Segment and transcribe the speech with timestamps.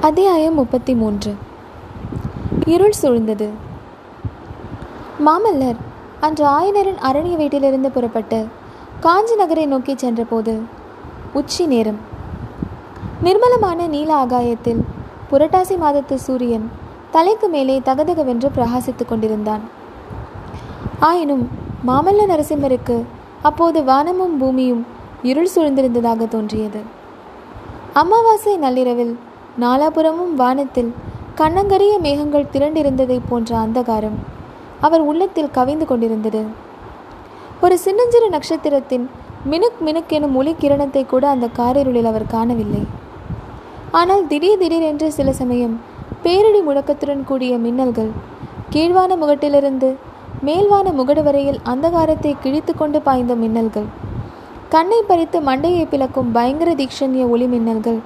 [0.00, 1.34] அத்தியாயம் முப்பத்தி மூன்று.
[2.66, 3.48] இருள் சூழ்ந்தது.
[5.26, 5.76] மாமல்லர்
[6.20, 8.46] அன்று ஆயனரின் அரண்ய வீட்டிலிருந்து புறப்பட்டு
[9.00, 10.60] காஞ்சி நகரை நோக்கி சென்றபோது
[11.32, 11.98] உச்சி நேரம்.
[13.22, 14.84] நிர்மலமான நீல ஆகாயத்தில்
[15.30, 16.70] புரட்டாசி மாதத்து சூரியன்
[17.10, 19.60] தலைக்கு மேலே தகதகவென்று பிரகாசித்துக் கொண்டிருந்தான்.
[21.00, 21.48] ஆயினும்
[21.86, 23.04] மாமல்ல நரசிம்மருக்கு
[23.42, 24.86] அப்போது வானமும் பூமியும்
[25.22, 26.80] இருள் சூழ்ந்திருந்ததாக தோன்றியது.
[27.92, 29.18] அமாவாசை நள்ளிரவில்
[29.62, 30.90] நாலாபுறமும் வானத்தில்
[31.36, 34.18] கண்ணங்கரிய மேகங்கள் திரண்டிருந்ததைப் போன்ற அந்தகாரம்
[34.80, 36.42] அவர் உள்ளத்தில் கவிந்து கொண்டிருந்தது.
[37.60, 39.04] ஒரு சின்னஞ்சிறு நட்சத்திரத்தின்
[39.44, 42.82] மினுக் மினுக் எனும் ஒளி கிரணத்தை கூட அந்த காரிருளில் அவர் காணவில்லை.
[43.90, 45.74] ஆனால் திடீர் திடீரென்று சில சமயம்
[46.22, 48.10] பேரிடி முழக்கத்துடன் கூடிய மின்னல்கள்
[48.70, 49.88] கீழ்வான முகட்டிலிருந்து
[50.44, 53.88] மேல்வான முகடு வரையில் அந்தகாரத்தை கிழித்து கொண்டு பாய்ந்த மின்னல்கள்
[54.68, 58.00] கண்ணை பறித்து மண்டையை பிளக்கும் பயங்கர தீக்ஷண்ய ஒளி மின்னல்கள்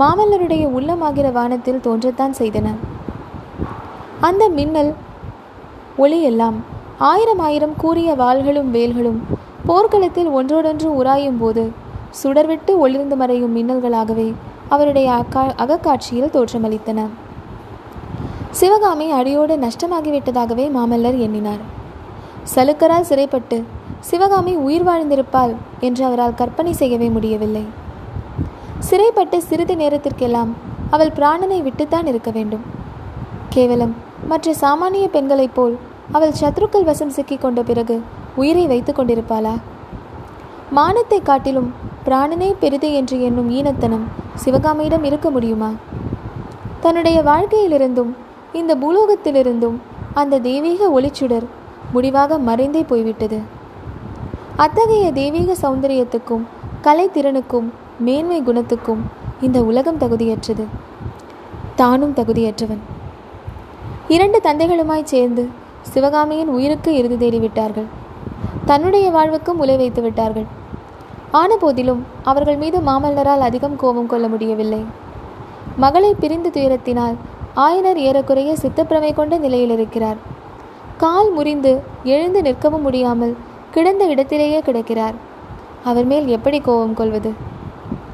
[0.00, 2.68] மாமல்லருடைய உள்ளமாகிற வானத்தில் தோன்றத்தான் செய்தன.
[4.20, 4.94] அந்த மின்னல்
[5.98, 6.58] ஒளியெல்லாம்
[6.98, 9.20] ஆயிரம் ஆயிரம் கூறிய வாள்களும் வேல்களும்
[9.66, 11.72] போர்க்களத்தில் ஒன்றோடொன்று உராயும் போது
[12.22, 14.28] சுடர்விட்டு ஒளிர்ந்து மறையும் மின்னல்களாகவே
[14.68, 17.00] அவருடைய அக்கா அகக்காட்சியில் தோற்றமளித்தன.
[18.50, 21.62] சிவகாமி அடியோடு நஷ்டமாகிவிட்டதாகவே மாமல்லர் எண்ணினார்.
[22.54, 23.64] சலுக்கரால் சிறைப்பட்டு
[24.00, 27.66] சிவகாமி உயிர் வாழ்ந்திருப்பாள் என்று அவரால் கற்பனை செய்யவே முடியவில்லை.
[28.78, 30.54] சிறைப்பட்டு சிறிது நேரத்திற்கெல்லாம்
[30.90, 32.60] அவள் பிராணனை விட்டுத்தான் இருக்க வேண்டும்.
[33.48, 33.94] கேவலம்
[34.26, 35.78] மற்ற சாமானிய பெண்களைப் போல்
[36.12, 38.02] அவள் சத்ருக்கள் வசம் சிக்கிக் கொண்ட பிறகு
[38.36, 39.58] உயிரை வைத்துக் கொண்டிருப்பாளா?
[40.70, 41.74] மானத்தை காட்டிலும்
[42.06, 45.70] பிராணனே பெரிது என்று எண்ணும் ஈனத்தனம் சிவகாமியிடம் இருக்க முடியுமா?
[46.80, 48.12] தன்னுடைய வாழ்க்கையிலிருந்தும்
[48.52, 49.76] இந்த பூலோகத்திலிருந்தும்
[50.14, 51.46] அந்த தெய்வீக ஒளிச்சுடர்
[51.92, 53.40] முடிவாக மறைந்தே போய்விட்டது.
[54.56, 56.46] அத்தகைய தெய்வீக சௌந்தரியத்துக்கும்
[56.82, 57.68] கலைத்திறனுக்கும்
[57.98, 59.02] மேன்மை குணத்துக்கும்
[59.40, 60.64] இந்த உலகம் தகுதியற்றது.
[61.74, 62.82] தானும் தகுதியற்றவன்.
[64.08, 65.48] இரண்டு தந்தைகளுமாய் சேர்ந்து
[65.82, 67.88] சிவகாமியின் உயிருக்கு இறுதி தேடிவிட்டார்கள்.
[68.64, 70.46] தன்னுடைய வாழ்வுக்கும் உலை வைத்து விட்டார்கள்.
[71.30, 74.84] ஆன போதிலும் அவர்கள் மீது மாமல்லரால் அதிகம் கோபம் கொள்ள முடியவில்லை.
[75.76, 77.16] மகளை பிரிந்து துயரத்தினால்
[77.56, 80.16] ஆயனர் ஏறக்குறைய சித்தப்பிரமை கொண்ட நிலையில் இருக்கிறார்
[80.96, 83.36] கால் முறிந்து எழுந்து நிற்கவும் முடியாமல்
[83.70, 85.14] கிடந்த இடத்திலேயே கிடக்கிறார்.
[85.84, 87.56] அவர் மேல் எப்படி கோபம் கொள்வது?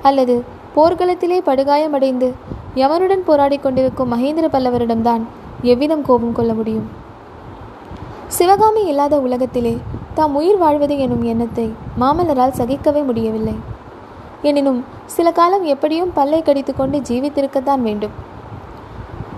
[0.09, 0.35] அல்லது
[0.77, 2.29] போர்க்களத்திலே படுகாயமடைந்து
[2.81, 5.23] யமனுடன் போராடி கொண்டிருக்கும் மகேந்திர பல்லவரிடம்தான்
[5.73, 6.87] எவ்விதம் கோபம் கொள்ள முடியும்?
[8.29, 9.75] சிவகாமி இல்லாத உலகத்திலே
[10.15, 11.67] தாம் உயிர் வாழ்வது எனும் எண்ணத்தை
[12.01, 13.57] மாமல்லரால் சகிக்கவே முடியவில்லை.
[14.43, 18.15] எனினும் சில காலம் எப்படியும் பல்லை கடித்துக்கொண்டு ஜீவித்திருக்கத்தான் வேண்டும்.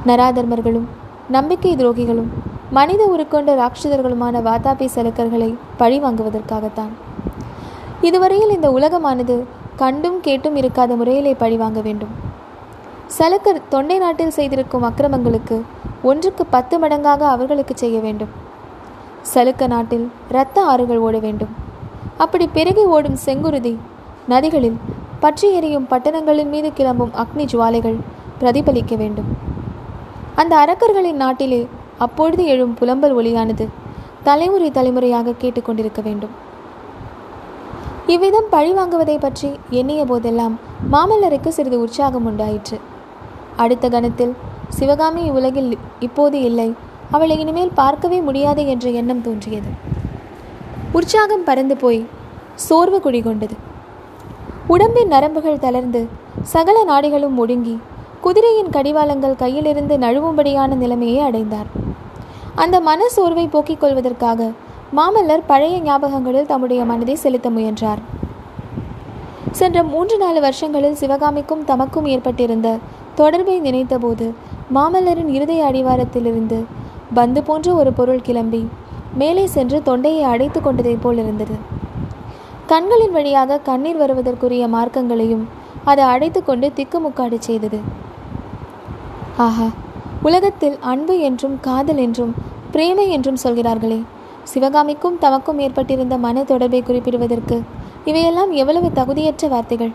[0.07, 0.89] நராதர்மர்களும்
[1.29, 2.31] நம்பிக்கை துரோகிகளும்
[2.71, 6.93] மனித உருக்கொண்ட ராட்சதர்களுமான வாதாபி சலுக்கர்களை பழி வாங்குவதற்காகத்தான்
[8.01, 9.37] இதுவரையில் இந்த உலகமானது
[9.81, 12.13] கண்டும் கேட்டும் இருக்காத முறையிலே பழிவாங்க வேண்டும்.
[13.17, 15.57] சலக்கர் தொண்டை நாட்டில் செய்திருக்கும் அக்கிரமங்களுக்கு
[16.11, 18.33] ஒன்றுக்கு பத்து மடங்காக அவர்களுக்கு செய்ய வேண்டும்.
[19.35, 21.53] சலுக்க நாட்டில் இரத்த ஆறுகள் ஓட வேண்டும்.
[22.25, 23.75] அப்படி பெருகி ஓடும் செங்குருதி
[24.33, 24.79] நதிகளில்
[25.21, 27.99] பற்றி எரியும் பட்டணங்களின் மீது கிளம்பும் அக்னி ஜுவாலைகள்
[28.41, 29.29] பிரதிபலிக்க வேண்டும்.
[30.35, 31.61] அந்த அரக்கர்களின் நாட்டிலே
[32.07, 33.67] அப்பொழுது எழும் புலம்பல் ஒளியானது
[34.23, 36.35] தலைமுறை தலைமுறையாக கேட்டுக்கொண்டிருக்க வேண்டும்.
[38.13, 40.53] இவ்விதம் பழி வாங்குவதை பற்றி எண்ணிய போதெல்லாம்
[40.93, 42.77] மாமல்லருக்கு சிறிது உற்சாகம் உண்டாயிற்று.
[43.63, 44.35] அடுத்த கணத்தில்
[44.77, 45.71] சிவகாமி உலகில்
[46.07, 46.69] இப்போது இல்லை.
[47.11, 49.71] அவளை இனிமேல் பார்க்கவே முடியாது என்ற எண்ணம் தோன்றியது.
[50.99, 52.01] உற்சாகம் பறந்து போய்
[52.67, 53.57] சோர்வு குடிகொண்டது
[54.75, 56.03] உடம்பின் நரம்புகள் தளர்ந்து
[56.55, 57.77] சகல நாடிகளும் ஒடுங்கி
[58.25, 61.69] குதிரையின் கடிவாளங்கள் கையிலிருந்து நழுவும்படியான நிலைமையை அடைந்தார்.
[62.63, 64.51] அந்த மன சோர்வை போக்கிக் கொள்வதற்காக
[64.95, 67.99] மாமல்லர் பழைய ஞாபகங்களில் தம்முடைய மனதை செலுத்த முயன்றார்.
[69.51, 72.79] சென்ற மூன்று நாலு வருஷங்களில் சிவகாமிக்கும் தமக்கும் ஏற்பட்டிருந்த
[73.15, 74.35] தொடர்பை நினைத்தபோது
[74.75, 76.65] மாமல்லரின் இருதய அடிவாரத்திலிருந்து
[77.15, 78.69] பந்து போன்ற ஒரு பொருள் கிளம்பி
[79.15, 81.57] மேலே சென்று தொண்டையை அடைத்து கொண்டதைப் போல் இருந்தது.
[82.67, 85.45] கண்களின் வழியாக கண்ணீர் வருவதற்குரிய மார்க்கங்களையும்
[85.85, 87.81] அது அடைத்து கொண்டு திக்குமுக்காடு செய்தது.
[89.37, 89.69] ஆஹா
[90.23, 92.35] உலகத்தில் அன்பு என்றும் காதல் என்றும்
[92.73, 94.03] பிரேமை என்றும் சொல்கிறார்களே.
[94.53, 97.57] சிவகாமிக்கும் தமக்கும் ஏற்பட்டிருந்த மன தொடர்பை குறிப்பிடுவதற்கு
[98.05, 99.93] இவையெல்லாம் எவ்வளவு தகுதியற்ற வார்த்தைகள்.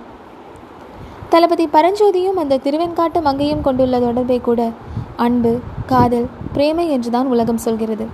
[1.29, 4.61] தளபதி பரஞ்சோதியும் அந்த திருவெண்காட்டு மங்கையும் கொண்டுள்ள தொடர்பை கூட
[5.25, 5.53] அன்பு
[5.91, 8.05] காதல் பிரேமை என்றுதான் உலகம் சொல்கிறது.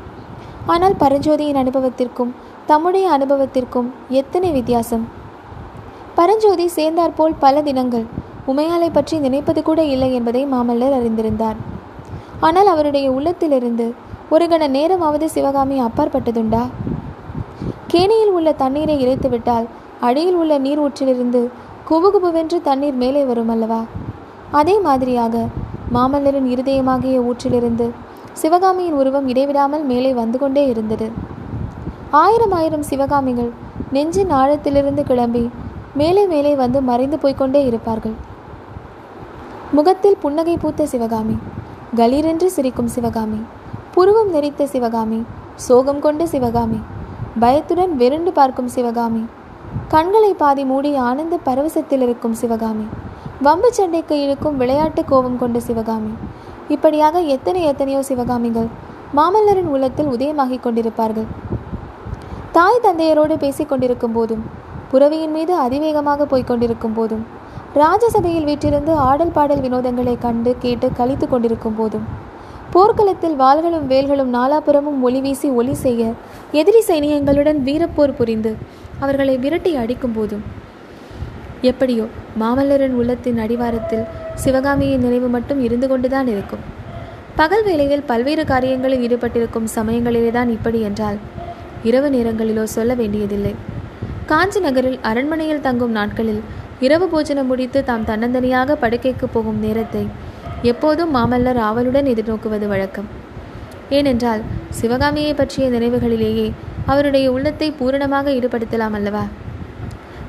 [0.66, 2.31] ஆனால் பரஞ்சோதியின் அனுபவத்திற்கும்
[2.66, 3.90] தம்முடைய அனுபவத்திற்கும்
[4.22, 5.06] எத்தனை வித்தியாசம்?
[6.16, 8.06] பரஞ்சோதி சேர்ந்தாற்போல் பல தினங்கள்
[8.51, 11.57] உமையாலை பற்றி நினைப்பது கூட இல்லை என்பதை மாமல்லர் அறிந்திருந்தார்.
[12.40, 13.88] ஆனால் அவருடைய உள்ளத்திலிருந்து
[14.30, 16.64] ஒரு கண நேரமாவது சிவகாமி அப்பாற்பட்டதுண்டா?
[17.88, 19.68] கேணியில் உள்ள தண்ணீரை இறைத்துவிட்டால்
[20.00, 21.42] அடியில் உள்ள நீர் ஊற்றிலிருந்து
[21.90, 23.80] குபுகுபுவென்று தண்ணீர் மேலே வரும் அல்லவா
[24.52, 25.46] அதே மாதிரியாக
[25.94, 27.88] மாமல்லரின் இருதயமாகிய ஊற்றிலிருந்து
[28.34, 31.08] சிவகாமியின் உருவம் இடைவிடாமல் மேலே வந்து கொண்டே இருந்தது.
[32.12, 33.52] ஆயிரம் ஆயிரம் சிவகாமிகள்
[33.92, 35.50] நெஞ்சின் ஆழத்திலிருந்து கிளம்பி
[35.94, 38.16] மேலே மேலே வந்து மறைந்து போய்க்கொண்டே இருப்பார்கள்.
[39.72, 41.38] முகத்தில் புன்னகை பூத்த சிவகாமி
[41.96, 43.40] கலீரென்று சிரிக்கும் சிவகாமி
[43.98, 45.20] புருவம் நெறித்த சிவகாமி
[45.56, 46.80] சோகம் கொண்ட சிவகாமி
[47.40, 49.22] பயத்துடன் வெருண்டு பார்க்கும் சிவகாமி
[49.88, 52.86] கண்களை பாதி மூடி ஆனந்த பரவசத்தில் இருக்கும் சிவகாமி
[53.42, 56.14] வம்பு சண்டைக்கு இழுக்கும் விளையாட்டு கோபம் கொண்ட சிவகாமி.
[56.68, 58.70] இப்படியாக எத்தனை எத்தனையோ சிவகாமிகள்
[59.16, 61.28] மாமல்லரின் உள்ளத்தில் உதயமாகிக் கொண்டிருப்பார்கள்.
[62.52, 64.46] தாய் தந்தையரோடு பேசிக் கொண்டிருக்கும் போதும்
[64.92, 67.26] புறவியின் மீது அதிவேகமாக போய்க் கொண்டிருக்கும் போதும்
[67.74, 72.08] ராஜசபையில் வீற்றிருந்து ஆடல் பாடல் வினோதங்களை கண்டு கேட்டு கழித்து கொண்டிருக்கும் போதும்
[72.74, 76.02] போர்க்களத்தில் வாள்களும் வேல்களும் நாலாபுறமும் ஒளி வீசி ஒளி செய்ய
[76.60, 78.52] எதிரி சைனியங்களுடன் வீரப்போர் புரிந்து
[79.00, 80.44] அவர்களை விரட்டி அடிக்கும் போதும்.
[81.72, 82.06] எப்படியோ
[82.42, 84.04] மாமல்லரின் உள்ளத்தின் அடிவாரத்தில்
[84.44, 86.64] சிவகாமியின் நினைவு மட்டும் இருந்து கொண்டுதான் இருக்கும்.
[87.36, 91.18] பகல் வேளையில் பல்வேறு காரியங்களில் ஈடுபட்டிருக்கும் சமயங்களிலே தான் இப்படி என்றால்
[91.90, 93.56] இரவு நேரங்களிலோ சொல்ல வேண்டியதில்லை.
[94.31, 96.42] காஞ்சி நகரில் அரண்மனையில் தங்கும் நாட்களில்
[96.86, 100.04] இரவு போஜனம் முடித்து தாம் தன்னந்தனியாக படுக்கைக்கு போகும் நேரத்தை
[100.63, 103.09] எப்போதும் மாமல்லர் ஆவலுடன் எதிர்நோக்குவது வழக்கம்.
[103.89, 106.51] ஏனென்றால் சிவகாமியை பற்றிய நினைவுகளிலேயே
[106.86, 109.25] அவருடைய உள்ளத்தை பூரணமாக ஈடுபடுத்தலாம் அல்லவா?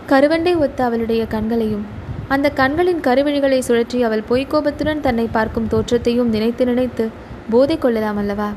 [0.06, 1.86] கருவண்டை ஒத்த அவளுடைய கண்களையும்
[2.28, 7.10] அந்த கண்களின் கருவிழிகளை சுழற்றி அவள் பொய்க்கோபத்துடன் தன்னை பார்க்கும் தோற்றத்தையும் நினைத்து நினைத்து
[7.50, 8.48] போதை கொள்ளலாம் அல்லவா?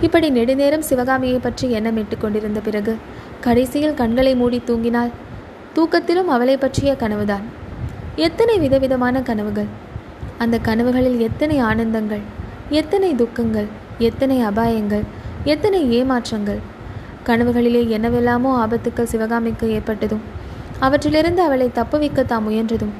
[0.00, 2.96] இப்படி நெடுநேரம் சிவகாமியை பற்றி எண்ணமிட்டு கொண்டிருந்த பிறகு
[3.40, 5.12] கடைசியில் கண்களை மூடி தூங்கினாள்
[5.76, 7.44] தூக்கத்திலும் அவளை பற்றிய கனவுதான்.
[8.16, 9.68] எத்தனை விதவிதமான கனவுகள்!
[10.38, 12.24] அந்த கனவுகளில் எத்தனை ஆனந்தங்கள்
[12.80, 13.68] எத்தனை துக்கங்கள்
[13.98, 15.04] எத்தனை அபாயங்கள்
[15.52, 16.60] எத்தனை ஏமாற்றங்கள்.
[17.28, 20.24] கனவுகளிலே என்னவெல்லாமோ ஆபத்துக்கள் சிவகாமிக்கு ஏற்பட்டதும்
[20.80, 22.94] அவற்றிலிருந்து அவளை தப்புவிக்க தாம் முயன்றதும்.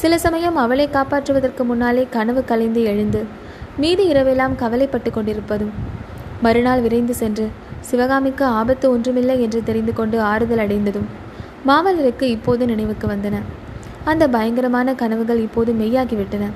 [0.00, 3.20] சில சமயம் அவளை காப்பாற்றுவதற்கு முன்னாலே கனவு கலைந்து எழுந்து
[3.76, 5.72] மீதி இரவெல்லாம் கவலைப்பட்டு கொண்டிருப்பதும்.
[6.42, 7.46] மறுநாள் விரைந்து சென்று
[7.80, 11.08] சிவகாமிக்கு ஆபத்து ஒன்றுமில்லை என்று தெரிந்து கொண்டு ஆறுதல் அடைந்ததும்
[11.68, 13.36] மாமல்லருக்கு இப்போது நினைவுக்கு வந்தன.
[14.04, 16.46] அந்த பயங்கரமான கனவுகள் இப்போது மெய்யாகிவிட்டன.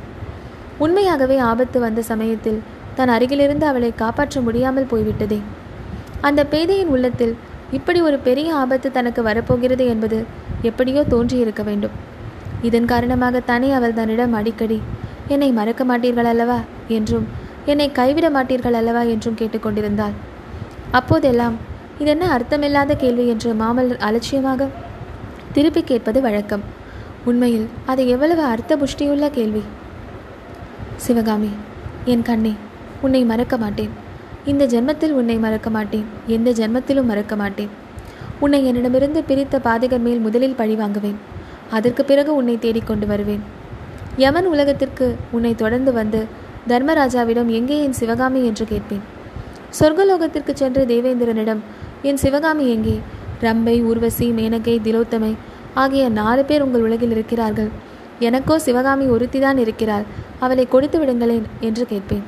[0.78, 2.58] உண்மையாகவே ஆபத்து வந்த சமயத்தில்
[2.94, 5.38] தன் அருகிலிருந்து அவளை காப்பாற்ற முடியாமல் போய்விட்டதே.
[6.20, 7.34] அந்த பேதையின் உள்ளத்தில்
[7.70, 10.19] இப்படி ஒரு பெரிய ஆபத்து தனக்கு வரப்போகிறது என்பது
[10.62, 11.96] எப்படியோ தோன்றியிருக்க வேண்டும்.
[12.62, 14.78] இதன் காரணமாகத்தானே அவள் தன்னிடம் அடிக்கடி
[15.28, 16.58] என்னை மறக்க மாட்டீர்கள் அல்லவா?
[16.88, 17.26] என்றும்
[17.64, 19.02] என்னை கைவிட மாட்டீர்கள் அல்லவா?
[19.02, 20.14] என்றும் கேட்டுக்கொண்டிருந்தாள்
[20.90, 21.56] அப்போதெல்லாம்
[21.98, 23.24] இதென்ன அர்த்தமில்லாத கேள்வி?
[23.28, 24.69] என்று மாமல்லர் அலட்சியமாக
[25.52, 26.64] திருப்பி கேட்பது வழக்கம்.
[27.24, 29.62] உண்மையில் அது எவ்வளவு அர்த்த புஷ்டியுள்ள கேள்வி.
[31.04, 31.50] சிவகாமி
[32.12, 32.52] என் கண்ணே
[33.04, 33.92] உன்னை மறக்க மாட்டேன்.
[34.50, 36.06] இந்த ஜென்மத்தில் உன்னை மறக்க மாட்டேன்.
[36.26, 37.70] எந்த ஜென்மத்திலும் மறக்க மாட்டேன்.
[38.40, 41.18] உன்னை என்னிடமிருந்து பிரித்த பாதகர் மேல் முதலில் பழி வாங்குவேன்.
[41.70, 43.42] அதற்கு பிறகு உன்னை தேடிக்கொண்டு வருவேன்.
[44.16, 46.20] யமன் உலகத்திற்கு உன்னை தொடர்ந்து வந்து
[46.68, 49.04] தர்மராஜாவிடம் எங்கே என் சிவகாமி என்று கேட்பேன்.
[49.80, 51.60] சொர்க்கலோகத்திற்கு சென்ற தேவேந்திரனிடம்
[52.02, 52.96] என் சிவகாமி எங்கே?
[53.40, 55.32] ரம்பை ஊர்வசி மேனகை திலோத்தமை
[55.74, 57.70] ஆகிய நாலு பேர் உங்கள் உலகில் இருக்கிறார்கள்.
[58.20, 60.05] எனக்கோ சிவகாமி ஒருத்திதான் இருக்கிறாள்.
[60.38, 62.23] அவளை கொடுத்து விடுங்களேன் என்று கேட்பேன்.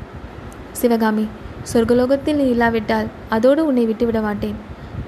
[0.73, 1.29] சிவகாமி
[1.73, 4.55] சொர்க்கலோகத்தில் நீ இல்லாவிட்டால் அதோடு உன்னை விட்டுவிட மாட்டேன்.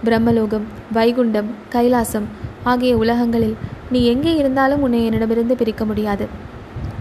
[0.05, 2.27] பிரம்மலோகம் வைகுண்டம் கைலாசம்
[2.63, 3.57] ஆகிய உலகங்களில்
[3.91, 6.27] நீ எங்கே இருந்தாலும் உன்னை என்னிடமிருந்து பிரிக்க முடியாது.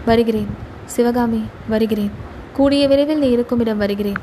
[0.06, 0.48] வருகிறேன்.
[0.86, 2.12] சிவகாமி வருகிறேன்.
[2.54, 4.20] கூடிய விரைவில் நீ இருக்கும் இடம் வருகிறேன்.